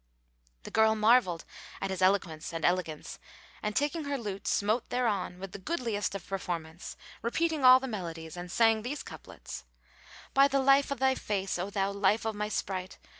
The 0.63 0.71
girl 0.71 0.95
marvelled 0.95 1.45
at 1.79 1.91
his 1.91 2.01
eloquence 2.01 2.51
and 2.53 2.65
elegance 2.65 3.19
and 3.61 3.75
taking 3.75 4.05
her 4.05 4.17
lute, 4.17 4.47
smote 4.47 4.89
thereon 4.89 5.37
with 5.37 5.51
the 5.51 5.59
goodliest 5.59 6.15
of 6.15 6.25
performance, 6.25 6.97
repeating 7.21 7.63
all 7.63 7.79
the 7.79 7.87
melodies, 7.87 8.35
and 8.35 8.51
sang 8.51 8.81
these 8.81 9.03
couplets, 9.03 9.63
"By 10.33 10.47
the 10.47 10.59
life 10.59 10.91
o' 10.91 10.95
thy 10.95 11.13
face, 11.13 11.59
O 11.59 11.69
thou 11.69 11.91
life 11.91 12.25
o' 12.25 12.33
my 12.33 12.49
sprite! 12.49 12.97